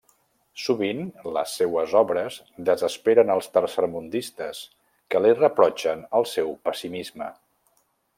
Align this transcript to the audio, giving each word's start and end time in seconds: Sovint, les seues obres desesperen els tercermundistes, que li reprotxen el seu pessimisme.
Sovint, 0.59 1.01
les 1.35 1.51
seues 1.59 1.91
obres 1.99 2.37
desesperen 2.69 3.33
els 3.33 3.49
tercermundistes, 3.57 4.63
que 5.15 5.21
li 5.27 5.35
reprotxen 5.43 6.03
el 6.21 6.27
seu 6.33 6.51
pessimisme. 6.69 7.29